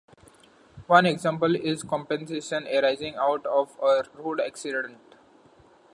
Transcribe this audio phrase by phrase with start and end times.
[0.87, 4.97] One example is compensation arising out of a road accident.